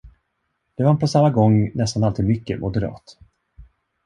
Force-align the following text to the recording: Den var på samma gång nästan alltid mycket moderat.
Den 0.75 0.85
var 0.85 0.95
på 0.95 1.07
samma 1.07 1.29
gång 1.29 1.71
nästan 1.75 2.03
alltid 2.03 2.25
mycket 2.25 2.59
moderat. 2.59 3.17